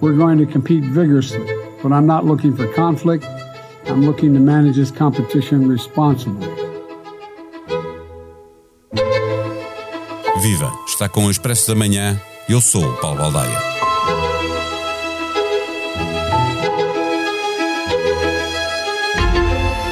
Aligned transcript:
We're 0.00 0.16
going 0.16 0.38
to 0.38 0.46
compete 0.46 0.84
vigorously, 0.84 1.44
but 1.82 1.90
I'm 1.90 2.06
not 2.06 2.24
looking 2.24 2.54
for 2.54 2.72
conflict. 2.72 3.26
I'm 3.86 4.02
looking 4.02 4.32
to 4.34 4.40
manage 4.40 4.76
this 4.76 4.92
competition 4.92 5.68
responsibly. 5.68 6.48
Viva! 10.40 10.72
Está 10.86 11.08
com 11.08 11.26
o 11.26 11.30
Expresso 11.30 11.68
da 11.68 11.74
Manhã. 11.74 12.20
Eu 12.48 12.60
sou 12.60 12.84
o 12.84 12.96
Paulo 12.98 13.18
Baldaia. 13.18 13.58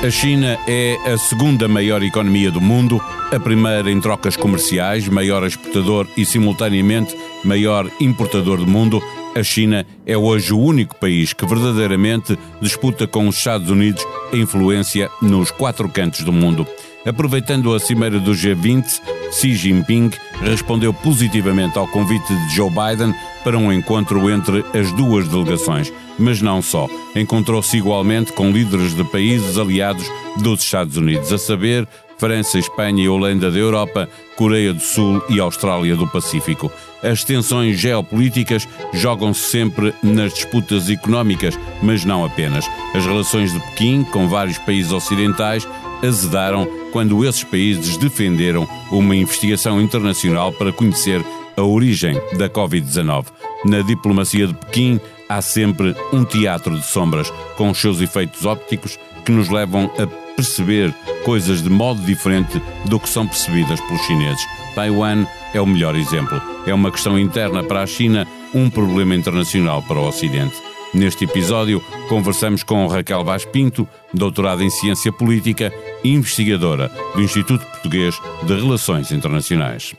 A 0.07 0.11
China 0.11 0.57
é 0.69 0.97
a 1.13 1.19
segunda 1.19 1.67
maior 1.67 2.03
economia 2.05 2.53
do 2.53 2.61
mundo, 2.61 3.03
a 3.33 3.41
primeira 3.41 3.91
em 3.91 4.01
trocas 4.01 4.37
comerciais, 4.37 5.09
maior 5.09 5.45
exportador 5.45 6.07
e, 6.17 6.25
simultaneamente, 6.25 7.17
maior 7.45 7.91
importador 8.01 8.59
do 8.59 8.67
mundo. 8.67 9.03
A 9.35 9.43
China 9.43 9.87
é 10.07 10.17
hoje 10.17 10.53
o 10.53 10.59
único 10.59 10.97
país 10.97 11.33
que 11.33 11.47
verdadeiramente 11.47 12.39
disputa 12.61 13.07
com 13.07 13.29
os 13.29 13.37
Estados 13.37 13.71
Unidos 13.71 14.05
a 14.33 14.37
influência 14.37 15.11
nos 15.23 15.51
quatro 15.51 15.89
cantos 15.89 16.23
do 16.23 16.33
mundo. 16.33 16.67
Aproveitando 17.07 17.75
a 17.75 17.81
cimeira 17.81 18.19
do 18.19 18.33
G20, 18.33 19.01
Xi 19.31 19.55
Jinping 19.55 20.11
respondeu 20.41 20.93
positivamente 20.93 21.79
ao 21.79 21.87
convite 21.89 22.27
de 22.27 22.55
Joe 22.55 22.71
Biden 22.71 23.15
para 23.45 23.57
um 23.57 23.73
encontro 23.73 24.29
entre 24.31 24.65
as 24.79 24.93
duas 24.93 25.29
delegações. 25.29 25.93
Mas 26.19 26.43
não 26.43 26.61
só. 26.61 26.89
Encontrou-se 27.15 27.77
igualmente 27.77 28.33
com 28.33 28.51
líderes 28.51 28.95
de 28.95 29.05
países 29.05 29.57
aliados 29.57 30.07
dos 30.39 30.63
Estados 30.63 30.97
Unidos, 30.97 31.33
a 31.33 31.39
saber, 31.39 31.89
França, 32.19 32.59
Espanha 32.59 33.03
e 33.03 33.09
Holanda 33.09 33.51
da 33.51 33.59
Europa, 33.59 34.09
Coreia 34.37 34.73
do 34.73 34.81
Sul 34.81 35.23
e 35.29 35.41
Austrália 35.41 35.97
do 35.97 36.07
Pacífico. 36.07 36.71
As 37.03 37.25
tensões 37.25 37.79
geopolíticas 37.79 38.69
jogam-se 38.93 39.41
sempre 39.41 39.95
nas 40.03 40.35
disputas 40.35 40.91
económicas, 40.91 41.59
mas 41.83 42.05
não 42.05 42.25
apenas. 42.25 42.69
As 42.95 43.05
relações 43.05 43.53
de 43.53 43.61
Pequim 43.61 44.05
com 44.05 44.29
vários 44.29 44.59
países 44.59 44.93
ocidentais 44.93 45.67
azedaram 46.03 46.67
quando 46.93 47.25
esses 47.25 47.45
países 47.45 47.97
defenderam 47.97 48.69
uma 48.91 49.15
investigação 49.15 49.81
internacional 49.81 50.53
para 50.53 50.73
conhecer 50.73 51.25
a 51.57 51.63
origem 51.63 52.15
da 52.37 52.49
Covid-19. 52.49 53.27
Na 53.65 53.81
diplomacia 53.83 54.47
de 54.47 54.55
Pequim 54.55 55.01
há 55.29 55.43
sempre 55.43 55.95
um 56.13 56.25
teatro 56.25 56.77
de 56.77 56.87
sombras, 56.87 57.31
com 57.57 57.71
os 57.71 57.81
seus 57.81 58.01
efeitos 58.01 58.47
ópticos 58.47 58.99
que 59.25 59.33
nos 59.33 59.49
levam 59.49 59.91
a 59.99 60.28
perceber 60.39 60.95
coisas 61.25 61.61
de 61.61 61.69
modo 61.69 62.01
diferente 62.03 62.63
do 62.85 63.01
que 63.01 63.09
são 63.09 63.27
percebidas 63.27 63.81
pelos 63.81 64.03
chineses. 64.03 64.47
Taiwan 64.73 65.27
é 65.53 65.61
o 65.61 65.67
melhor 65.67 65.97
exemplo. 65.97 66.41
É 66.65 66.73
uma 66.73 66.93
questão 66.93 67.19
interna 67.19 67.65
para 67.65 67.83
a 67.83 67.87
China, 67.87 68.25
um 68.55 68.71
problema 68.71 69.17
internacional 69.17 69.83
para 69.83 69.99
o 69.99 70.07
Ocidente. 70.07 70.55
Neste 70.95 71.25
episódio, 71.25 71.83
conversamos 72.09 72.63
com 72.63 72.87
Raquel 72.87 73.25
Vaz 73.25 73.45
Pinto, 73.45 73.87
doutorada 74.15 74.63
em 74.63 74.71
Ciência 74.71 75.13
Política 75.13 75.75
e 76.05 76.13
investigadora 76.13 76.89
do 77.17 77.21
Instituto 77.21 77.67
Português 77.67 78.15
de 78.45 78.55
Relações 78.55 79.11
Internacionais. 79.11 79.93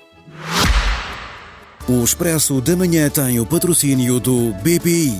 O 1.86 2.02
Expresso 2.02 2.62
da 2.62 2.78
Manhã 2.78 3.10
tem 3.10 3.40
o 3.42 3.46
patrocínio 3.46 4.20
do 4.20 4.54
BPI, 4.64 5.20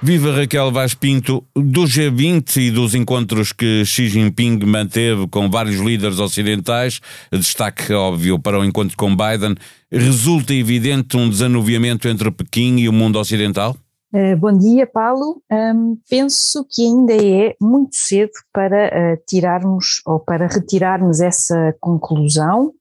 Viva 0.00 0.30
Raquel 0.30 0.70
Vaz 0.70 0.94
Pinto, 0.94 1.44
do 1.56 1.82
G20 1.82 2.56
e 2.58 2.70
dos 2.70 2.94
encontros 2.94 3.52
que 3.52 3.84
Xi 3.84 4.08
Jinping 4.08 4.64
manteve 4.64 5.26
com 5.26 5.50
vários 5.50 5.80
líderes 5.80 6.20
ocidentais, 6.20 7.00
destaque 7.32 7.92
óbvio 7.92 8.38
para 8.38 8.60
o 8.60 8.64
encontro 8.64 8.96
com 8.96 9.14
Biden, 9.14 9.56
resulta 9.90 10.54
evidente 10.54 11.16
um 11.16 11.28
desanuviamento 11.28 12.06
entre 12.06 12.30
Pequim 12.30 12.78
e 12.78 12.88
o 12.88 12.92
mundo 12.92 13.18
ocidental? 13.18 13.76
Uh, 14.14 14.36
bom 14.36 14.56
dia, 14.56 14.86
Paulo. 14.86 15.42
Um, 15.50 15.98
penso 16.08 16.64
que 16.70 16.82
ainda 16.82 17.14
é 17.14 17.56
muito 17.60 17.96
cedo 17.96 18.30
para 18.52 18.86
uh, 18.86 19.22
tirarmos 19.26 20.00
ou 20.06 20.20
para 20.20 20.46
retirarmos 20.46 21.20
essa 21.20 21.74
conclusão. 21.80 22.72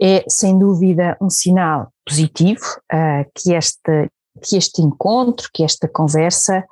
É, 0.00 0.24
sem 0.28 0.58
dúvida, 0.58 1.16
um 1.20 1.28
sinal 1.28 1.92
positivo 2.06 2.64
uh, 2.92 3.30
que, 3.34 3.52
este, 3.52 4.08
que 4.38 4.56
este 4.56 4.82
encontro, 4.82 5.48
que 5.52 5.62
esta 5.62 5.88
conversa 5.88 6.64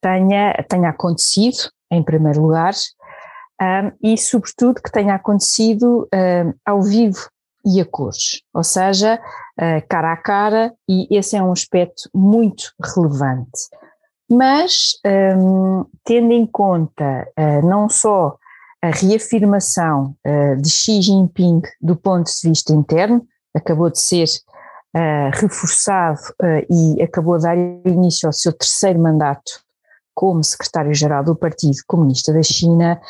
tenha, 0.00 0.52
tenha 0.68 0.90
acontecido, 0.90 1.70
em 1.90 2.02
primeiro 2.02 2.42
lugar, 2.42 2.74
um, 3.60 3.92
e, 4.02 4.18
sobretudo, 4.18 4.82
que 4.82 4.92
tenha 4.92 5.14
acontecido 5.14 6.08
ao 6.64 6.82
vivo 6.82 7.28
e 7.64 7.80
a 7.80 7.84
cores, 7.84 8.42
ou 8.52 8.62
seja, 8.62 9.18
cara 9.88 10.12
a 10.12 10.16
cara, 10.16 10.74
e 10.88 11.08
esse 11.16 11.36
é 11.36 11.42
um 11.42 11.52
aspecto 11.52 12.08
muito 12.14 12.72
relevante. 12.94 13.68
Mas, 14.28 14.98
um, 15.38 15.84
tendo 16.04 16.32
em 16.32 16.46
conta 16.46 17.28
uh, 17.38 17.66
não 17.66 17.88
só 17.88 18.36
a 18.82 18.90
reafirmação 18.90 20.16
uh, 20.26 20.60
de 20.60 20.68
Xi 20.68 21.00
Jinping 21.00 21.62
do 21.80 21.94
ponto 21.94 22.26
de 22.26 22.48
vista 22.48 22.72
interno, 22.72 23.24
acabou 23.54 23.88
de 23.88 24.00
ser 24.00 24.26
uh, 24.94 25.30
reforçado 25.32 26.20
e 26.70 27.02
acabou 27.02 27.34
a 27.34 27.38
dar 27.38 27.56
início 27.56 28.26
ao 28.26 28.32
seu 28.32 28.52
terceiro 28.52 28.98
mandato 29.00 29.64
como 30.14 30.42
secretário-geral 30.42 31.24
do 31.24 31.36
Partido 31.36 31.76
Comunista 31.86 32.32
da 32.32 32.42
China, 32.42 33.00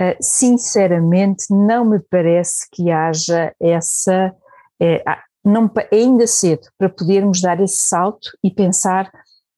Uh, 0.00 0.14
sinceramente, 0.20 1.46
não 1.50 1.84
me 1.84 1.98
parece 1.98 2.68
que 2.70 2.88
haja 2.88 3.52
essa. 3.60 4.32
É, 4.80 5.02
não, 5.44 5.68
é 5.76 5.96
ainda 5.96 6.24
cedo 6.24 6.68
para 6.78 6.88
podermos 6.88 7.40
dar 7.40 7.60
esse 7.60 7.78
salto 7.78 8.30
e 8.44 8.48
pensar 8.48 9.10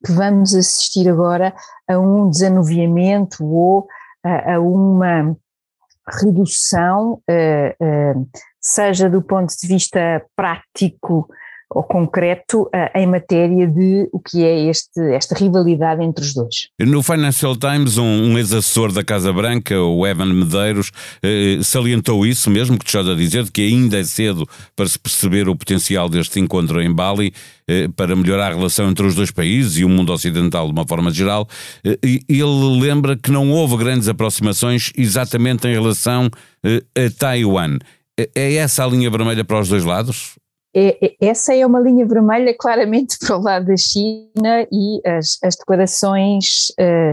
que 0.02 0.10
vamos 0.10 0.54
assistir 0.54 1.10
agora 1.10 1.54
a 1.86 1.98
um 1.98 2.30
desanuviamento 2.30 3.44
ou 3.44 3.86
a, 4.24 4.54
a 4.54 4.60
uma 4.60 5.36
redução, 6.22 7.20
uh, 7.28 8.18
uh, 8.18 8.28
seja 8.58 9.10
do 9.10 9.20
ponto 9.20 9.54
de 9.54 9.68
vista 9.68 10.24
prático 10.34 11.28
ou 11.72 11.84
concreto 11.84 12.62
uh, 12.62 12.98
em 12.98 13.06
matéria 13.06 13.66
de 13.66 14.08
o 14.12 14.18
que 14.18 14.44
é 14.44 14.68
este, 14.68 15.00
esta 15.12 15.36
rivalidade 15.36 16.02
entre 16.02 16.24
os 16.24 16.34
dois. 16.34 16.68
No 16.80 17.00
Financial 17.00 17.56
Times, 17.56 17.96
um, 17.96 18.04
um 18.04 18.38
ex-assessor 18.38 18.92
da 18.92 19.04
Casa 19.04 19.32
Branca, 19.32 19.80
o 19.80 20.04
Evan 20.04 20.34
Medeiros, 20.34 20.88
uh, 20.88 21.62
salientou 21.62 22.26
isso 22.26 22.50
mesmo 22.50 22.76
que 22.76 22.84
estás 22.84 23.08
a 23.08 23.14
dizer, 23.14 23.44
de 23.44 23.52
que 23.52 23.62
ainda 23.62 23.98
é 23.98 24.04
cedo 24.04 24.48
para 24.74 24.88
se 24.88 24.98
perceber 24.98 25.48
o 25.48 25.54
potencial 25.54 26.08
deste 26.08 26.40
encontro 26.40 26.82
em 26.82 26.92
Bali 26.92 27.32
uh, 27.70 27.92
para 27.92 28.16
melhorar 28.16 28.50
a 28.50 28.56
relação 28.56 28.90
entre 28.90 29.06
os 29.06 29.14
dois 29.14 29.30
países 29.30 29.78
e 29.78 29.84
o 29.84 29.88
mundo 29.88 30.12
ocidental 30.12 30.66
de 30.66 30.72
uma 30.72 30.86
forma 30.86 31.10
geral. 31.12 31.46
E 32.02 32.24
ele 32.28 32.80
lembra 32.80 33.16
que 33.16 33.30
não 33.30 33.50
houve 33.52 33.76
grandes 33.76 34.08
aproximações 34.08 34.92
exatamente 34.96 35.68
em 35.68 35.72
relação 35.72 36.28
a 36.64 37.18
Taiwan. 37.18 37.78
É 38.34 38.54
essa 38.54 38.84
a 38.84 38.86
linha 38.88 39.10
vermelha 39.10 39.44
para 39.44 39.60
os 39.60 39.68
dois 39.68 39.84
lados? 39.84 40.34
É, 40.74 41.04
é, 41.04 41.16
essa 41.20 41.54
é 41.54 41.66
uma 41.66 41.80
linha 41.80 42.06
vermelha 42.06 42.54
claramente 42.56 43.18
para 43.18 43.36
o 43.36 43.42
lado 43.42 43.66
da 43.66 43.76
China 43.76 44.66
e 44.70 45.00
as, 45.04 45.38
as 45.42 45.56
declarações 45.56 46.68
uh, 46.78 47.12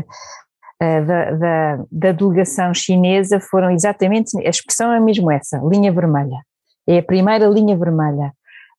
uh, 0.84 1.06
da, 1.06 1.32
da, 1.32 1.86
da, 1.92 2.12
delegação 2.12 2.74
chinesa 2.74 3.40
foram 3.40 3.72
exatamente, 3.72 4.38
a 4.38 4.50
expressão 4.50 4.92
é 4.92 5.00
mesmo 5.00 5.32
essa, 5.32 5.60
linha 5.64 5.92
vermelha. 5.92 6.38
É 6.88 7.00
a 7.00 7.04
primeira 7.04 7.48
linha 7.48 7.76
vermelha. 7.76 8.32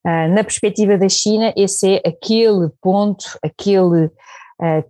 Uh, 0.06 0.32
na 0.32 0.44
perspectiva 0.44 0.96
da 0.96 1.08
China, 1.08 1.52
esse 1.56 1.96
é 1.96 2.08
aquele 2.08 2.70
ponto, 2.81 3.24
aquele 3.42 4.10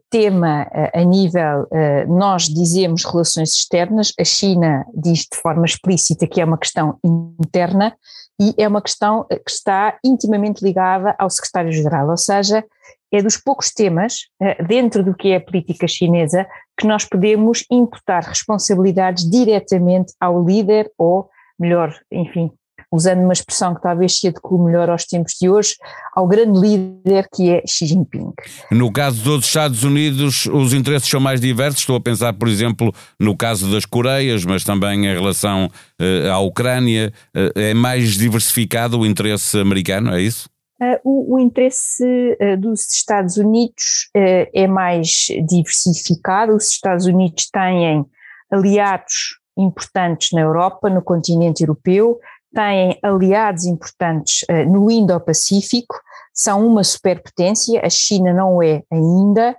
tema 0.09 0.67
a 0.95 1.05
nível, 1.05 1.69
nós 2.09 2.45
dizemos 2.45 3.05
relações 3.05 3.51
externas, 3.51 4.15
a 4.19 4.25
China 4.25 4.87
diz 4.95 5.27
de 5.31 5.37
forma 5.37 5.67
explícita 5.67 6.27
que 6.27 6.41
é 6.41 6.45
uma 6.47 6.57
questão 6.57 6.99
interna, 7.05 7.95
e 8.41 8.55
é 8.57 8.69
uma 8.69 8.83
questão 8.83 9.25
que 9.25 9.51
está 9.51 9.99
intimamente 10.05 10.65
ligada 10.65 11.15
ao 11.19 11.29
secretário-geral, 11.29 12.09
ou 12.09 12.17
seja, 12.17 12.65
é 13.13 13.23
dos 13.23 13.37
poucos 13.37 13.73
temas 13.73 14.27
eh, 14.41 14.63
dentro 14.63 15.03
do 15.03 15.15
que 15.15 15.29
é 15.29 15.37
a 15.37 15.41
política 15.41 15.89
chinesa 15.89 16.47
que 16.79 16.87
nós 16.87 17.05
podemos 17.05 17.65
imputar 17.71 18.23
responsabilidades 18.23 19.29
diretamente 19.29 20.13
ao 20.21 20.45
líder 20.45 20.91
ou, 20.97 21.29
melhor, 21.59 21.99
enfim, 22.13 22.53
usando 22.91 23.21
uma 23.21 23.33
expressão 23.33 23.75
que 23.75 23.83
talvez 23.83 24.19
se 24.19 24.29
adeque 24.29 24.55
melhor 24.55 24.89
aos 24.89 25.05
tempos 25.05 25.35
de 25.41 25.49
hoje, 25.49 25.75
ao 26.15 26.27
grande 26.27 26.59
líder 26.59 27.29
que 27.33 27.51
é 27.51 27.63
Xi 27.67 27.87
Jinping. 27.87 28.33
No 28.71 28.93
caso 28.93 29.23
dos 29.23 29.45
Estados 29.45 29.85
Unidos, 29.85 30.47
os 30.47 30.73
interesses 30.73 31.09
são 31.09 31.21
mais 31.21 31.41
diversos. 31.41 31.81
Estou 31.81 31.97
a 31.97 32.01
pensar, 32.01 32.33
por 32.33 32.49
exemplo, 32.49 32.93
no 33.21 33.37
caso 33.37 33.71
das 33.71 33.85
Coreias, 33.85 34.45
mas 34.45 34.65
também 34.65 35.07
em 35.07 35.15
relação 35.15 35.67
uh, 35.67 36.33
à 36.33 36.39
Ucrânia. 36.39 37.13
Uh, 37.37 37.59
é 37.59 37.75
mais 37.75 38.15
diversificado 38.15 38.99
o 38.99 39.07
interesse 39.07 39.59
americano, 39.59 40.15
é 40.15 40.23
isso? 40.23 40.49
Uh, 40.81 41.01
o, 41.03 41.35
o, 41.35 41.39
interesse 41.41 42.05
uh, 42.41 42.57
dos 42.57 42.89
Estados 42.93 43.37
Unidos 43.37 44.09
uh, 44.17 44.49
é 44.55 44.67
mais 44.69 45.27
diversificado. 45.45 46.55
Os 46.55 46.71
Estados 46.71 47.05
Unidos 47.05 47.51
têm 47.51 48.07
aliados 48.51 49.39
importantes 49.57 50.31
na 50.33 50.41
Europa, 50.41 50.89
no 50.89 51.03
continente 51.03 51.65
europeu, 51.65 52.21
têm 52.55 52.99
aliados 53.03 53.65
importantes 53.65 54.45
no 54.69 54.91
Indo-Pacífico, 54.91 55.95
são 56.33 56.67
uma 56.67 56.85
superpotência, 56.85 57.81
a 57.85 57.91
China 57.91 58.33
não 58.33 58.63
é 58.63 58.83
ainda, 58.91 59.57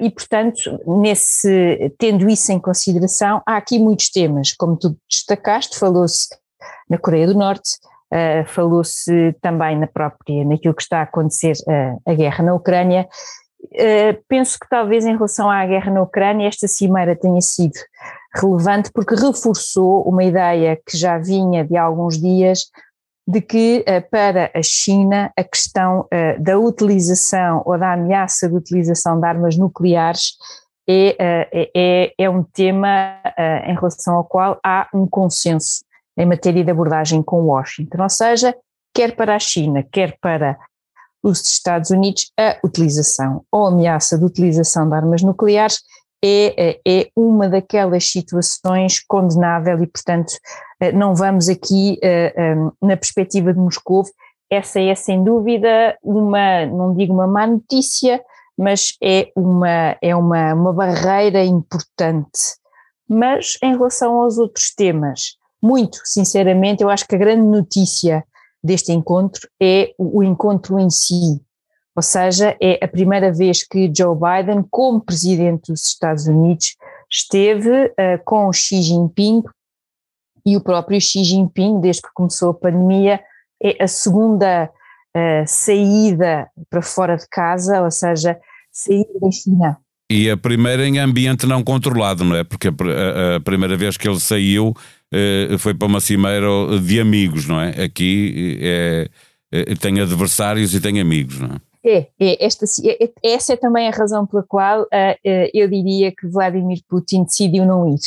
e 0.00 0.10
portanto, 0.10 0.80
nesse, 0.86 1.92
tendo 1.98 2.28
isso 2.28 2.50
em 2.50 2.58
consideração, 2.58 3.42
há 3.46 3.56
aqui 3.56 3.78
muitos 3.78 4.08
temas, 4.10 4.52
como 4.52 4.76
tu 4.76 4.96
destacaste, 5.08 5.78
falou-se 5.78 6.28
na 6.88 6.98
Coreia 6.98 7.26
do 7.26 7.34
Norte, 7.34 7.78
Uh, 8.08 8.42
Falou-se 8.46 9.34
também 9.42 9.78
na 9.78 9.86
própria, 9.86 10.42
naquilo 10.42 10.74
que 10.74 10.80
está 10.80 11.00
a 11.00 11.02
acontecer 11.02 11.52
uh, 11.66 12.00
a 12.06 12.14
guerra 12.14 12.42
na 12.42 12.54
Ucrânia. 12.54 13.06
Uh, 13.64 14.16
penso 14.26 14.58
que 14.58 14.66
talvez 14.66 15.04
em 15.04 15.12
relação 15.12 15.50
à 15.50 15.66
guerra 15.66 15.92
na 15.92 16.00
Ucrânia 16.00 16.48
esta 16.48 16.66
cimeira 16.66 17.14
tenha 17.14 17.40
sido 17.42 17.78
relevante 18.34 18.90
porque 18.92 19.14
reforçou 19.14 20.02
uma 20.02 20.24
ideia 20.24 20.80
que 20.86 20.96
já 20.96 21.18
vinha 21.18 21.64
de 21.64 21.76
alguns 21.76 22.20
dias 22.20 22.66
de 23.26 23.40
que 23.40 23.84
para 24.10 24.50
a 24.54 24.62
China 24.62 25.30
a 25.36 25.44
questão 25.44 26.06
da 26.40 26.58
utilização 26.58 27.62
ou 27.66 27.78
da 27.78 27.92
ameaça 27.92 28.48
de 28.48 28.54
utilização 28.54 29.20
de 29.20 29.26
armas 29.26 29.56
nucleares 29.56 30.32
é, 30.88 31.14
é, 31.18 31.70
é, 31.76 32.14
é 32.16 32.30
um 32.30 32.42
tema 32.42 33.20
em 33.66 33.74
relação 33.74 34.14
ao 34.14 34.24
qual 34.24 34.58
há 34.64 34.88
um 34.94 35.06
consenso 35.06 35.84
em 36.18 36.26
matéria 36.26 36.64
de 36.64 36.70
abordagem 36.70 37.22
com 37.22 37.44
Washington, 37.44 38.02
ou 38.02 38.08
seja, 38.08 38.54
quer 38.92 39.14
para 39.14 39.36
a 39.36 39.38
China, 39.38 39.84
quer 39.92 40.18
para 40.20 40.58
os 41.22 41.40
Estados 41.40 41.90
Unidos, 41.90 42.32
a 42.38 42.56
utilização 42.64 43.44
ou 43.52 43.66
ameaça 43.66 44.18
de 44.18 44.24
utilização 44.24 44.88
de 44.88 44.94
armas 44.94 45.22
nucleares 45.22 45.80
é, 46.24 46.70
é, 46.70 46.80
é 46.86 47.10
uma 47.16 47.48
daquelas 47.48 48.10
situações 48.10 49.00
condenável 49.06 49.82
e, 49.82 49.86
portanto, 49.86 50.32
eh, 50.80 50.92
não 50.92 51.14
vamos 51.14 51.48
aqui, 51.48 51.98
eh, 52.02 52.32
ehm, 52.36 52.70
na 52.82 52.96
perspectiva 52.96 53.52
de 53.52 53.58
Moscou, 53.58 54.04
essa 54.50 54.80
é 54.80 54.94
sem 54.94 55.22
dúvida 55.22 55.96
uma, 56.02 56.66
não 56.66 56.94
digo 56.94 57.12
uma 57.12 57.26
má 57.26 57.46
notícia, 57.46 58.20
mas 58.56 58.94
é 59.02 59.30
uma, 59.36 59.96
é 60.02 60.16
uma, 60.16 60.54
uma 60.54 60.72
barreira 60.72 61.44
importante. 61.44 62.56
Mas 63.08 63.56
em 63.62 63.76
relação 63.76 64.20
aos 64.20 64.38
outros 64.38 64.74
temas, 64.74 65.36
muito 65.62 66.00
sinceramente, 66.04 66.82
eu 66.82 66.90
acho 66.90 67.06
que 67.06 67.14
a 67.14 67.18
grande 67.18 67.42
notícia 67.42 68.24
deste 68.62 68.92
encontro 68.92 69.48
é 69.60 69.92
o 69.96 70.22
encontro 70.22 70.78
em 70.78 70.90
si. 70.90 71.40
Ou 71.98 72.02
seja, 72.02 72.56
é 72.62 72.78
a 72.80 72.86
primeira 72.86 73.32
vez 73.32 73.66
que 73.66 73.90
Joe 73.92 74.14
Biden, 74.14 74.64
como 74.70 75.00
presidente 75.00 75.72
dos 75.72 75.84
Estados 75.84 76.28
Unidos, 76.28 76.76
esteve 77.10 77.86
uh, 77.86 78.22
com 78.24 78.52
Xi 78.52 78.80
Jinping 78.80 79.42
e 80.46 80.56
o 80.56 80.60
próprio 80.60 81.00
Xi 81.00 81.24
Jinping, 81.24 81.80
desde 81.80 82.02
que 82.02 82.10
começou 82.14 82.50
a 82.50 82.54
pandemia, 82.54 83.20
é 83.60 83.82
a 83.82 83.88
segunda 83.88 84.70
uh, 84.70 85.44
saída 85.44 86.48
para 86.70 86.82
fora 86.82 87.16
de 87.16 87.28
casa, 87.28 87.82
ou 87.82 87.90
seja, 87.90 88.38
saída 88.70 89.18
da 89.20 89.30
China. 89.32 89.76
E 90.08 90.30
a 90.30 90.36
primeira 90.36 90.86
em 90.86 91.00
ambiente 91.00 91.46
não 91.46 91.64
controlado, 91.64 92.22
não 92.22 92.36
é? 92.36 92.44
Porque 92.44 92.68
a, 92.68 93.36
a, 93.36 93.40
primeira 93.40 93.76
vez 93.76 93.96
que 93.96 94.08
ele 94.08 94.20
saiu 94.20 94.72
eh, 95.12 95.56
foi 95.58 95.74
para 95.74 95.88
uma 95.88 96.00
cimeira 96.00 96.46
de 96.80 97.00
amigos, 97.00 97.46
não 97.46 97.60
é? 97.60 97.70
Aqui 97.82 98.58
é, 98.62 99.10
é, 99.52 99.74
tem 99.74 100.00
adversários 100.00 100.74
e 100.74 100.80
tem 100.80 101.00
amigos, 101.00 101.40
não 101.40 101.48
é? 101.48 101.67
É, 101.88 102.06
é, 102.20 102.44
esta, 102.44 102.66
é, 102.84 103.04
é, 103.04 103.10
essa 103.34 103.54
é 103.54 103.56
também 103.56 103.88
a 103.88 103.90
razão 103.90 104.26
pela 104.26 104.42
qual 104.42 104.82
uh, 104.82 104.84
uh, 104.84 105.50
eu 105.54 105.66
diria 105.68 106.12
que 106.12 106.28
Vladimir 106.28 106.80
Putin 106.86 107.24
decidiu 107.24 107.64
não 107.64 107.88
ir. 107.88 108.00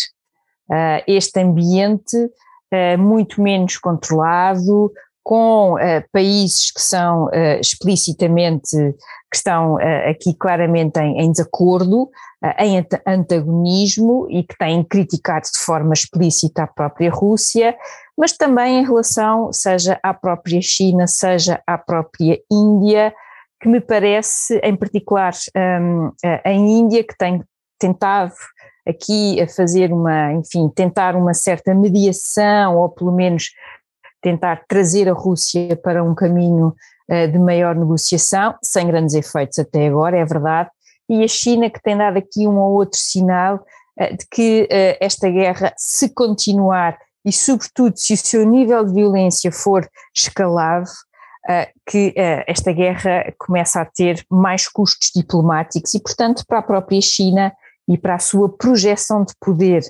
Uh, 0.70 1.04
este 1.08 1.40
ambiente 1.40 2.16
muito 2.98 3.42
menos 3.42 3.76
controlado, 3.76 4.94
com 5.22 5.76
países 6.14 6.72
que 6.72 6.82
são 6.82 7.30
explicitamente, 7.60 8.78
que 9.30 9.36
estão 9.36 9.76
aqui 10.10 10.34
claramente 10.34 10.98
em, 11.02 11.20
em 11.20 11.32
desacordo, 11.34 12.10
em 12.58 12.88
antagonismo 13.06 14.26
e 14.30 14.42
que 14.44 14.58
têm 14.58 14.86
criticado 14.86 15.48
de 15.54 15.60
forma 15.60 15.92
explícita 15.92 16.64
a 16.64 16.68
própria 16.68 17.12
Rússia, 17.12 17.76
mas 18.18 18.32
também 18.32 18.80
em 18.80 18.86
relação, 18.86 19.52
seja 19.52 20.00
à 20.02 20.14
própria 20.14 20.62
China, 20.62 21.08
seja 21.08 21.62
à 21.68 21.78
própria 21.78 22.40
Índia, 22.50 23.14
que 23.62 23.68
me 23.68 23.80
parece, 23.80 24.60
em 24.64 24.76
particular, 24.76 25.34
um, 25.56 26.12
a 26.44 26.52
Índia, 26.52 27.04
que 27.04 27.16
tem 27.16 27.44
tentado 27.80 28.34
aqui 28.88 29.40
a 29.40 29.48
fazer 29.48 29.94
uma, 29.94 30.34
enfim, 30.34 30.68
tentar 30.70 31.16
uma 31.16 31.34
certa 31.34 31.74
mediação, 31.74 32.78
ou 32.78 32.90
pelo 32.90 33.12
menos 33.12 33.52
tentar 34.22 34.64
trazer 34.68 35.08
a 35.10 35.14
Rússia 35.14 35.76
para 35.76 36.04
um 36.04 36.14
caminho 36.16 36.76
uh, 37.10 37.32
de 37.32 37.40
maior 37.40 37.76
negociação, 37.76 38.56
sem 38.64 38.88
grandes 38.88 39.16
efeitos 39.16 39.60
até 39.60 39.88
agora, 39.88 40.18
é 40.18 40.26
verdade, 40.26 40.70
e 41.10 41.24
a 41.24 41.28
China 41.28 41.70
que 41.70 41.82
tem 41.82 41.98
dado 41.98 42.18
aqui 42.18 42.48
um 42.48 42.58
ou 42.58 42.74
outro 42.74 43.00
sinal 43.00 43.64
uh, 44.00 44.18
de 44.18 44.26
que 44.30 44.64
uh, 44.64 44.98
esta 45.00 45.30
guerra, 45.30 45.74
se 45.78 46.10
continuar 46.10 46.98
e 47.24 47.32
sobretudo 47.32 47.96
se 47.98 48.14
o 48.14 48.18
seu 48.18 48.46
nível 48.46 48.84
de 48.86 48.94
violência 48.94 49.52
for 49.52 49.88
escalado, 50.16 50.90
que 51.88 52.14
esta 52.46 52.72
guerra 52.72 53.34
começa 53.38 53.82
a 53.82 53.86
ter 53.86 54.24
mais 54.30 54.68
custos 54.68 55.12
diplomáticos 55.16 55.94
e, 55.94 56.00
portanto, 56.00 56.44
para 56.48 56.60
a 56.60 56.64
própria 56.64 57.02
China 57.02 57.52
e 57.88 57.98
para 57.98 58.16
a 58.16 58.20
sua 58.20 58.48
projeção 58.48 59.24
de 59.24 59.34
poder, 59.40 59.82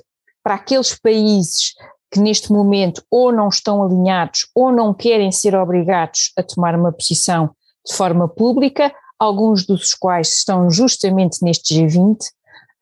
para 0.42 0.54
aqueles 0.54 0.98
países 0.98 1.74
que 2.12 2.20
neste 2.20 2.52
momento 2.52 3.02
ou 3.10 3.32
não 3.32 3.48
estão 3.48 3.82
alinhados 3.82 4.46
ou 4.54 4.70
não 4.70 4.92
querem 4.92 5.32
ser 5.32 5.54
obrigados 5.54 6.30
a 6.36 6.42
tomar 6.42 6.74
uma 6.74 6.92
posição 6.92 7.50
de 7.86 7.94
forma 7.94 8.28
pública, 8.28 8.92
alguns 9.18 9.64
dos 9.64 9.94
quais 9.94 10.36
estão 10.36 10.70
justamente 10.70 11.42
neste 11.42 11.74
G20, 11.74 12.16
uh, 12.16 12.26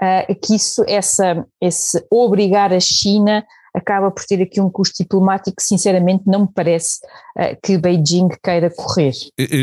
ah, 0.01 0.35
que 0.35 0.57
isso, 0.57 0.85
essa, 0.89 1.47
esse 1.61 2.05
obrigar 2.11 2.73
a 2.73 2.81
China 2.81 3.47
acaba 3.75 4.11
por 4.11 4.25
ter 4.25 4.43
aqui 4.43 4.61
um 4.61 4.71
custo 4.71 5.03
diplomático 5.03 5.57
que 5.57 5.63
sinceramente 5.63 6.25
não 6.27 6.43
me 6.43 6.49
parece 6.55 6.99
uh, 7.37 7.57
que 7.63 7.79
Beijing 7.79 8.29
queira 8.43 8.71
correr. 8.71 9.13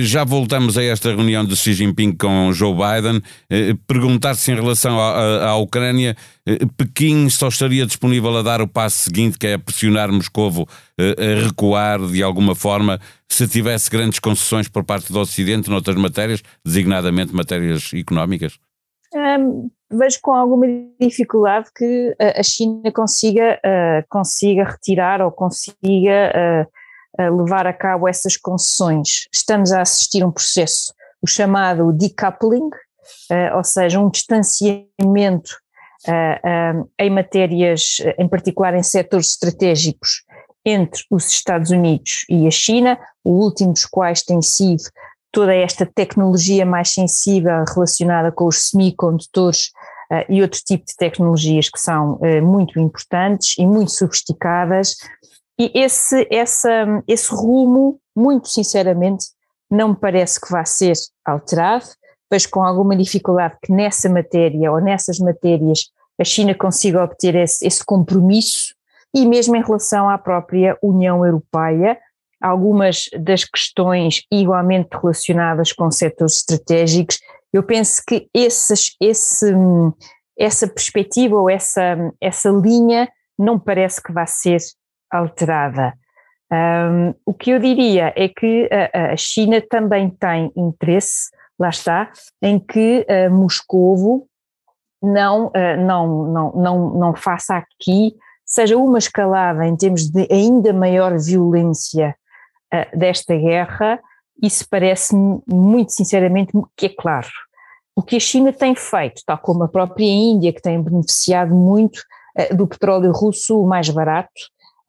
Já 0.02 0.24
voltamos 0.24 0.78
a 0.78 0.84
esta 0.84 1.10
reunião 1.10 1.46
de 1.46 1.56
Xi 1.56 1.74
Jinping 1.74 2.14
com 2.14 2.52
Joe 2.54 2.74
Biden. 2.74 3.18
Uh, 3.18 3.78
Perguntar-se 3.88 4.52
em 4.52 4.56
relação 4.56 5.00
à, 5.00 5.50
à 5.50 5.56
Ucrânia, 5.58 6.16
uh, 6.48 6.68
Pequim 6.74 7.30
só 7.30 7.48
estaria 7.48 7.86
disponível 7.86 8.36
a 8.38 8.42
dar 8.42 8.62
o 8.62 8.68
passo 8.68 9.04
seguinte, 9.04 9.38
que 9.38 9.48
é 9.48 9.58
pressionar 9.58 10.12
Moscovo 10.12 10.68
a 11.00 11.44
recuar 11.46 12.00
de 12.08 12.24
alguma 12.24 12.56
forma, 12.56 13.00
se 13.30 13.48
tivesse 13.48 13.88
grandes 13.88 14.18
concessões 14.18 14.68
por 14.68 14.84
parte 14.84 15.14
do 15.14 15.20
Ocidente 15.20 15.70
noutras 15.70 15.96
matérias, 15.96 16.42
designadamente 16.66 17.36
matérias 17.36 17.92
económicas? 17.94 18.58
Um, 19.14 19.70
vejo 19.92 20.20
com 20.22 20.32
alguma 20.32 20.66
dificuldade 21.00 21.70
que 21.76 22.16
a 22.20 22.44
China 22.44 22.92
consiga, 22.92 23.60
uh, 23.66 24.06
consiga 24.10 24.64
retirar 24.64 25.22
ou 25.22 25.32
consiga 25.32 26.68
uh, 27.20 27.38
levar 27.38 27.66
a 27.66 27.74
cabo 27.74 28.08
essas 28.08 28.38
concessões. 28.38 29.28
Estamos 29.32 29.72
a 29.72 29.82
assistir 29.82 30.24
um 30.24 30.32
processo, 30.32 30.94
o 31.22 31.28
chamado 31.28 31.92
decoupling, 31.94 32.68
uh, 32.68 33.56
ou 33.56 33.64
seja, 33.64 34.00
um 34.00 34.10
distanciamento 34.10 35.58
em 36.98 37.10
matérias, 37.10 37.98
em 38.18 38.30
particular 38.30 38.74
em 38.76 38.84
setores 38.84 39.32
estratégicos, 39.32 40.24
entre 40.64 41.04
os 41.10 41.28
Estados 41.28 41.72
Unidos 41.72 42.24
e 42.30 42.48
a 42.48 42.52
China, 42.52 42.98
o 43.26 43.32
último 43.32 43.74
dos 43.74 43.86
quais 43.86 44.22
tem 44.22 44.42
sido 44.42 44.84
toda 45.32 45.54
esta 45.54 45.86
tecnologia 45.86 46.66
mais 46.66 46.90
sensível 46.90 47.64
relacionada 47.68 48.32
com 48.32 48.46
os 48.46 48.70
semicondutores 48.70 49.72
e 50.30 50.42
outro 50.42 50.60
tipo 50.66 50.86
de 50.86 50.96
tecnologias 50.96 51.70
que 51.70 51.80
são 51.80 52.14
uh, 52.14 52.42
muito 52.42 52.80
importantes 52.80 53.58
e 53.58 53.66
muito 53.66 53.92
sofisticadas. 53.92 54.96
E 55.60 55.72
esse, 55.74 56.28
essa, 56.32 57.04
esse 57.08 57.34
rumo, 57.34 58.00
muito 58.16 58.48
sinceramente, 58.48 59.26
não 59.70 59.90
me 59.90 59.96
parece 59.96 60.40
que 60.40 60.52
vá 60.52 60.64
ser 60.64 60.94
alterado, 61.26 61.86
pois 62.30 62.46
com 62.46 62.64
alguma 62.64 62.96
dificuldade 62.96 63.58
que 63.62 63.72
nessa 63.72 64.10
matéria 64.10 64.72
ou 64.72 64.80
nessas 64.80 65.20
matérias 65.20 65.92
a 66.20 66.24
China 66.24 66.54
consiga 66.56 67.04
obter 67.04 67.36
esse, 67.36 67.66
esse 67.66 67.84
compromisso 67.86 68.74
e 69.14 69.26
mesmo 69.26 69.56
em 69.56 69.64
relação 69.64 70.10
à 70.10 70.18
própria 70.18 70.78
União 70.82 71.26
Europeia, 71.26 71.98
algumas 72.42 73.10
das 73.20 73.44
questões 73.44 74.24
igualmente 74.32 74.90
relacionadas 74.94 75.72
com 75.74 75.90
setores 75.90 76.38
estratégicos, 76.38 77.20
eu 77.54 77.64
penso 77.64 78.02
que 78.06 78.30
esses, 78.34 78.96
esse, 79.02 79.54
essa 80.38 80.68
perspectiva 80.68 81.36
ou 81.36 81.50
essa, 81.50 81.98
essa 82.22 82.50
linha 82.50 83.10
não 83.38 83.60
parece 83.60 84.02
que 84.02 84.12
vá 84.12 84.26
ser 84.26 84.60
alterada. 85.12 85.94
Um, 86.52 87.14
o 87.26 87.34
que 87.34 87.52
eu 87.52 87.60
diria 87.60 88.14
é 88.16 88.30
que 88.30 88.70
a, 88.72 89.14
a, 89.14 89.18
China 89.18 89.62
também 89.62 90.10
tem 90.10 90.52
interesse, 90.56 91.30
lá 91.60 91.70
está, 91.70 92.12
em 92.42 92.58
que 92.58 93.06
uh, 93.10 93.32
Moscovo 93.32 94.28
não, 95.02 95.48
uh, 95.48 95.78
não, 95.78 96.24
não, 96.28 96.52
não, 96.54 96.90
não 96.94 97.16
faça 97.16 97.58
aqui, 97.58 98.16
seja 98.46 98.78
uma 98.78 98.98
escalada 98.98 99.66
em 99.66 99.76
termos 99.76 100.10
de 100.10 100.26
ainda 100.32 100.72
maior 100.72 101.18
violência 101.18 102.16
uh, 102.74 102.98
desta 102.98 103.36
guerra, 103.36 104.00
isso 104.42 104.66
parece-me 104.70 105.42
muito 105.48 105.92
sinceramente 105.94 106.52
que 106.76 106.88
é 106.88 106.90
claro. 106.90 107.28
O 107.96 108.04
que 108.04 108.16
a 108.16 108.20
China 108.20 108.54
tem 108.54 108.76
feito, 108.76 109.22
tal 109.26 109.38
como 109.40 109.64
a 109.64 109.68
própria 109.68 110.06
Índia, 110.06 110.54
que 110.54 110.62
tem 110.62 110.82
beneficiado 110.82 111.54
muito 111.56 111.98
uh, 112.38 112.56
do 112.56 112.68
petróleo 112.68 113.12
russo 113.12 113.64
mais 113.64 113.90
barato, 113.90 114.30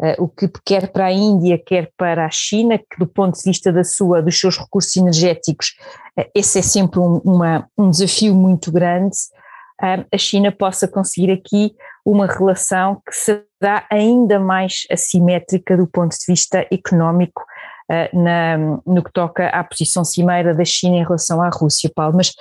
uh, 0.00 0.22
o 0.22 0.28
que 0.28 0.50
quer 0.64 0.88
para 0.92 1.06
a 1.06 1.12
Índia, 1.12 1.58
quer 1.58 1.90
para 1.96 2.26
a 2.26 2.30
China, 2.30 2.76
que 2.78 2.98
do 2.98 3.06
ponto 3.06 3.38
de 3.38 3.44
vista 3.44 3.72
da 3.72 3.82
sua, 3.82 4.20
dos 4.20 4.38
seus 4.38 4.58
recursos 4.58 4.94
energéticos, 4.96 5.74
uh, 6.18 6.24
esse 6.34 6.58
é 6.58 6.62
sempre 6.62 7.00
um, 7.00 7.16
uma, 7.24 7.66
um 7.78 7.88
desafio 7.88 8.34
muito 8.34 8.70
grande, 8.70 9.16
a 9.80 10.18
China 10.18 10.50
possa 10.50 10.88
conseguir 10.88 11.30
aqui 11.30 11.72
uma 12.04 12.26
relação 12.26 13.00
que 13.06 13.14
será 13.14 13.86
ainda 13.88 14.40
mais 14.40 14.84
assimétrica 14.90 15.76
do 15.76 15.86
ponto 15.86 16.10
de 16.10 16.24
vista 16.26 16.66
económico 16.72 17.44
na, 18.12 18.58
no 18.86 19.02
que 19.02 19.12
toca 19.12 19.48
à 19.48 19.64
posição 19.64 20.04
cimeira 20.04 20.54
da 20.54 20.64
China 20.64 20.96
em 20.96 21.02
relação 21.02 21.40
à 21.42 21.48
Rússia, 21.48 21.90
Paulo. 21.94 22.16
Mas 22.16 22.34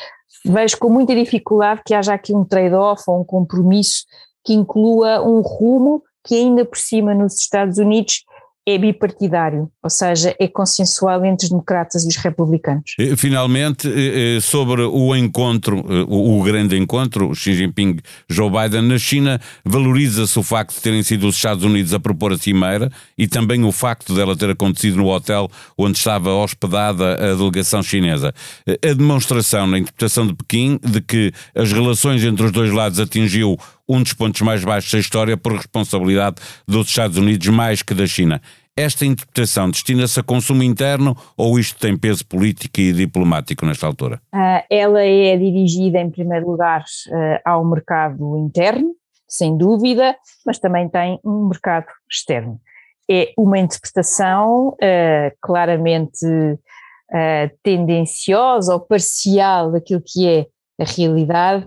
vejo 0.45 0.77
com 0.77 0.89
muita 0.89 1.15
dificuldade 1.15 1.81
que 1.85 1.93
haja 1.93 2.13
aqui 2.13 2.33
um 2.33 2.43
trade-off 2.43 3.03
ou 3.07 3.21
um 3.21 3.23
compromisso 3.23 4.05
que 4.43 4.53
inclua 4.53 5.21
um 5.21 5.41
rumo 5.41 6.03
que 6.23 6.35
ainda 6.35 6.65
por 6.65 6.77
cima 6.77 7.13
nos 7.13 7.35
Estados 7.35 7.77
Unidos 7.77 8.23
é 8.67 8.77
bipartidário, 8.77 9.71
ou 9.81 9.89
seja, 9.89 10.35
é 10.37 10.45
consensual 10.45 11.23
entre 11.23 11.45
os 11.45 11.49
democratas 11.49 12.03
e 12.03 12.09
os 12.09 12.17
republicanos. 12.17 12.95
Finalmente, 13.15 13.87
eh, 13.87 14.35
eh, 14.35 14.41
sobre 14.41 14.81
o 14.81 15.15
encontro, 15.15 15.85
eh, 15.89 16.05
o 16.05 16.43
grande 16.43 16.75
encontro, 16.77 17.33
Xi 17.33 17.53
Jinping-Joe 17.53 18.51
Biden 18.51 18.81
na 18.81 18.97
China, 18.97 19.39
valoriza-se 19.63 20.37
o 20.37 20.43
facto 20.43 20.75
de 20.75 20.81
terem 20.81 21.01
sido 21.01 21.29
os 21.29 21.35
Estados 21.35 21.63
Unidos 21.63 21.93
a 21.93 21.99
propor 21.99 22.33
a 22.33 22.37
cimeira 22.37 22.91
e 23.17 23.25
também 23.25 23.63
o 23.63 23.71
facto 23.71 24.13
dela 24.13 24.35
ter 24.35 24.49
acontecido 24.49 24.97
no 24.97 25.07
hotel 25.07 25.49
onde 25.77 25.97
estava 25.97 26.33
hospedada 26.33 27.13
a 27.13 27.35
delegação 27.35 27.81
chinesa. 27.81 28.33
A 28.67 28.93
demonstração 28.93 29.65
na 29.65 29.79
interpretação 29.79 30.27
de 30.27 30.35
Pequim 30.35 30.77
de 30.83 30.99
que 30.99 31.31
as 31.55 31.71
relações 31.71 32.21
entre 32.21 32.45
os 32.45 32.51
dois 32.51 32.71
lados 32.73 32.99
atingiu 32.99 33.57
um 33.87 34.01
dos 34.01 34.13
pontos 34.13 34.41
mais 34.41 34.63
baixos 34.63 34.91
da 34.91 34.99
história 34.99 35.37
por 35.37 35.53
responsabilidade 35.53 36.37
dos 36.67 36.87
Estados 36.87 37.17
Unidos 37.17 37.47
mais 37.47 37.81
que 37.81 37.93
da 37.93 38.05
China. 38.05 38.41
Esta 38.77 39.07
interpretação 39.07 39.71
destina-se 39.71 40.19
a 40.19 40.23
consumo 40.23 40.61
interno 40.61 41.17
ou 41.35 41.57
isto 41.57 41.79
tem 41.79 41.97
peso 41.97 42.23
político 42.27 42.79
e 42.79 42.93
diplomático 42.93 43.65
nesta 43.65 43.87
altura? 43.87 44.21
Uh, 44.31 44.61
ela 44.69 45.03
é 45.03 45.35
dirigida, 45.35 45.99
em 45.99 46.11
primeiro 46.11 46.51
lugar, 46.51 46.81
uh, 46.81 47.39
ao 47.43 47.65
mercado 47.65 48.37
interno, 48.37 48.93
sem 49.27 49.57
dúvida, 49.57 50.15
mas 50.45 50.59
também 50.59 50.87
tem 50.87 51.19
um 51.25 51.47
mercado 51.47 51.87
externo. 52.07 52.61
É 53.09 53.33
uma 53.35 53.57
interpretação 53.57 54.69
uh, 54.69 55.35
claramente 55.41 56.25
tendenciosa 57.63 58.73
ou 58.73 58.81
parcial 58.81 59.71
daquilo 59.71 60.03
que 60.05 60.27
é 60.27 60.45
a 60.77 60.83
realidade 60.83 61.65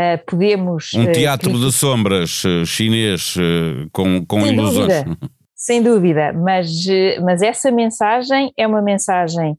Uh, 0.00 0.24
podemos. 0.26 0.94
Um 0.94 1.12
teatro 1.12 1.52
uh, 1.52 1.60
de 1.60 1.70
sombras 1.70 2.42
uh, 2.44 2.64
chinês 2.64 3.34
com, 3.92 4.24
com 4.24 4.40
sem 4.40 4.54
ilusões. 4.54 5.04
Dúvida, 5.04 5.28
sem 5.54 5.82
dúvida, 5.82 6.32
mas, 6.32 6.70
mas 7.22 7.42
essa 7.42 7.70
mensagem 7.70 8.50
é 8.56 8.66
uma 8.66 8.80
mensagem, 8.80 9.58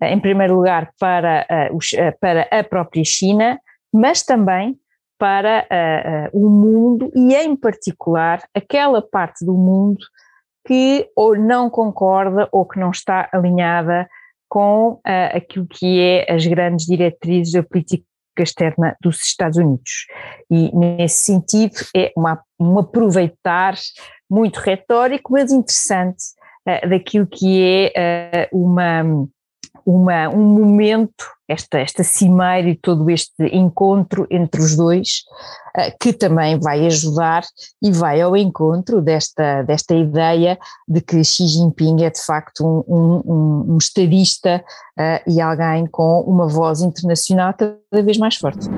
em 0.00 0.18
primeiro 0.18 0.54
lugar, 0.54 0.90
para, 0.98 1.46
os, 1.74 1.90
para 2.18 2.48
a 2.50 2.64
própria 2.64 3.04
China, 3.04 3.60
mas 3.92 4.22
também 4.22 4.78
para 5.18 6.30
o 6.32 6.48
mundo 6.48 7.12
e, 7.14 7.34
em 7.34 7.54
particular, 7.54 8.42
aquela 8.54 9.02
parte 9.02 9.44
do 9.44 9.52
mundo 9.52 10.00
que 10.66 11.06
ou 11.14 11.36
não 11.36 11.68
concorda 11.68 12.48
ou 12.50 12.64
que 12.64 12.80
não 12.80 12.90
está 12.90 13.28
alinhada 13.30 14.08
com 14.48 14.98
aquilo 15.04 15.66
que 15.66 16.00
é 16.00 16.32
as 16.32 16.46
grandes 16.46 16.86
diretrizes 16.86 17.52
da 17.52 17.62
política 17.62 18.06
externa 18.40 18.96
dos 19.00 19.22
Estados 19.22 19.58
Unidos. 19.58 20.06
E, 20.50 20.74
nesse 20.74 21.24
sentido, 21.24 21.74
é 21.94 22.12
uma, 22.16 22.42
um 22.58 22.78
aproveitar 22.78 23.74
muito 24.30 24.58
retórico, 24.58 25.32
mas 25.32 25.52
interessante, 25.52 26.24
uh, 26.66 26.88
daquilo 26.88 27.26
que 27.26 27.92
é 27.94 28.48
uh, 28.52 28.58
uma, 28.58 29.28
uma, 29.84 30.28
um 30.28 30.42
momento, 30.42 31.24
esta, 31.48 31.78
esta 31.78 32.02
cimeira 32.02 32.68
e 32.68 32.76
todo 32.76 33.08
este 33.10 33.46
encontro 33.46 34.26
entre 34.30 34.60
os 34.60 34.76
dois, 34.76 35.22
uh, 35.76 35.92
que 36.00 36.12
também 36.12 36.58
vai 36.58 36.86
ajudar 36.86 37.44
e 37.82 37.90
vai 37.92 38.20
ao 38.20 38.36
encontro 38.36 39.00
desta, 39.00 39.62
desta 39.62 39.94
ideia 39.94 40.58
de 40.88 41.00
que 41.00 41.22
Xi 41.22 41.46
Jinping 41.46 42.04
é 42.04 42.10
de 42.10 42.24
facto 42.24 42.64
um, 42.64 43.22
um, 43.24 43.74
um 43.74 43.78
estadista 43.78 44.64
uh, 44.98 45.30
e 45.30 45.40
alguém 45.40 45.86
com 45.86 46.20
uma 46.20 46.46
voz 46.46 46.80
internacional 46.80 47.54
cada 47.54 48.02
vez 48.02 48.18
mais 48.18 48.36
forte. 48.36 48.68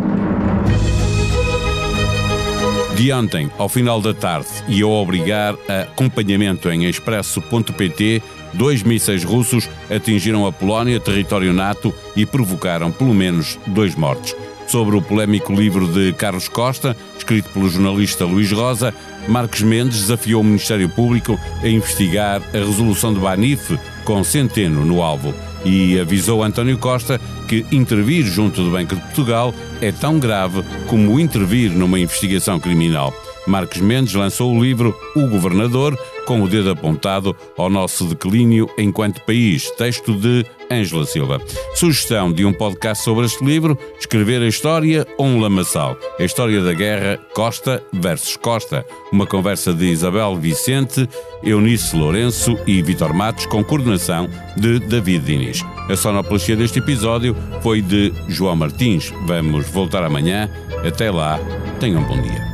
De 2.97 3.13
ontem, 3.13 3.51
ao 3.59 3.69
final 3.69 4.01
da 4.01 4.15
tarde, 4.15 4.47
e 4.69 4.81
ao 4.81 4.91
obrigar 4.91 5.57
a 5.69 5.81
acompanhamento 5.81 6.71
em 6.71 6.85
expresso.pt, 6.85 8.23
dois 8.55 8.83
mísseis 8.83 9.25
russos 9.25 9.69
atingiram 9.91 10.47
a 10.47 10.53
Polónia, 10.53 11.01
território 11.01 11.53
NATO, 11.53 11.93
e 12.17 12.25
provocaram 12.25 12.91
pelo 12.91 13.13
menos 13.13 13.59
dois 13.67 13.95
mortos. 13.95 14.35
Sobre 14.67 14.97
o 14.97 15.03
polémico 15.03 15.53
livro 15.53 15.87
de 15.87 16.13
Carlos 16.15 16.49
Costa, 16.49 16.97
escrito 17.17 17.51
pelo 17.51 17.69
jornalista 17.69 18.25
Luís 18.25 18.51
Rosa, 18.51 18.95
Marcos 19.29 19.63
Mendes 19.63 20.01
desafiou 20.01 20.41
o 20.41 20.45
Ministério 20.45 20.89
Público 20.89 21.39
a 21.63 21.69
investigar 21.69 22.43
a 22.55 22.59
resolução 22.59 23.13
de 23.13 23.21
Banif 23.21 23.79
com 24.05 24.25
Centeno 24.25 24.85
no 24.85 25.03
alvo 25.03 25.35
e 25.65 25.99
avisou 25.99 26.43
António 26.43 26.79
Costa 26.79 27.21
que 27.49 27.65
intervir 27.73 28.25
junto 28.25 28.63
do 28.63 28.71
Banco 28.71 28.95
de 28.95 29.01
Portugal 29.01 29.55
é 29.81 29.91
tão 29.91 30.19
grave 30.19 30.63
como 30.87 31.19
intervir 31.19 31.71
numa 31.71 31.99
investigação 31.99 32.61
criminal. 32.61 33.15
Marcos 33.47 33.81
Mendes 33.81 34.15
lançou 34.15 34.55
o 34.55 34.63
livro 34.63 34.99
O 35.15 35.27
Governador, 35.27 35.99
com 36.25 36.43
o 36.43 36.49
dedo 36.49 36.71
apontado 36.71 37.37
ao 37.57 37.69
nosso 37.69 38.05
declínio 38.07 38.69
enquanto 38.79 39.23
país, 39.23 39.71
texto 39.73 40.15
de 40.15 40.45
Ângela 40.71 41.05
Silva. 41.07 41.41
Sugestão 41.75 42.33
de 42.33 42.45
um 42.45 42.53
podcast 42.53 43.05
sobre 43.05 43.27
este 43.27 43.45
livro: 43.45 43.79
Escrever 43.99 44.43
a 44.43 44.49
História 44.49 45.07
ou 45.19 45.27
um 45.27 45.41
lamaçal? 45.41 45.97
A 46.19 46.25
História 46.25 46.63
da 46.63 46.73
Guerra 46.73 47.19
Costa 47.35 47.83
versus 47.93 48.37
Costa. 48.37 48.85
Uma 49.13 49.27
conversa 49.27 49.73
de 49.73 49.87
Isabel 49.87 50.37
Vicente, 50.37 51.09
Eunice 51.43 51.97
Lourenço 51.97 52.59
e 52.67 52.83
Vitor 52.83 53.13
Matos, 53.15 53.47
com 53.47 53.63
coordenação 53.63 54.29
de 54.57 54.79
David 54.81 55.25
Diniz. 55.25 55.63
A 55.89 55.97
sonoplastia 55.97 56.57
deste 56.57 56.79
episódio 56.79 57.37
foi 57.63 57.83
de 57.83 58.13
João 58.29 58.57
Martins. 58.57 59.13
Vamos 59.27 59.69
voltar 59.69 60.03
amanhã. 60.03 60.49
Até 60.87 61.11
lá, 61.11 61.39
tenham 61.79 62.03
um 62.03 62.05
bom 62.05 62.21
dia. 62.21 62.54